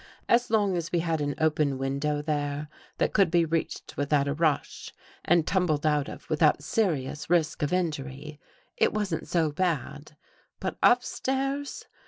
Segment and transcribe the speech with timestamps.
[0.27, 2.67] As long as we had an open window th^e
[2.97, 4.91] that could be reached with a rush,
[5.23, 8.39] and tumbled out of without serious risk of injury,
[8.77, 10.17] it wasn't so bad.
[10.59, 11.85] But up stairs